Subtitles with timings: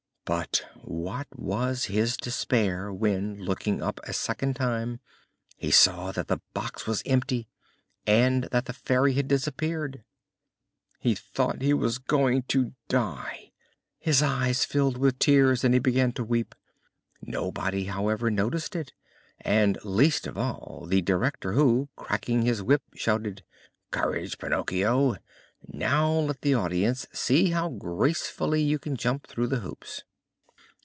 [0.23, 5.01] But what was his despair when, looking up a second time,
[5.57, 7.49] he saw that the box was empty
[8.07, 10.05] and that the Fairy had disappeared!
[10.99, 13.51] He thought he was going to die;
[13.99, 16.55] his eyes filled with tears and he began to weep.
[17.21, 18.93] Nobody, however, noticed it,
[19.41, 23.43] and least of all the director who, cracking his whip, shouted:
[23.89, 25.17] "Courage, Pinocchio!
[25.67, 30.05] Now let the audience see how gracefully you can jump through the hoops."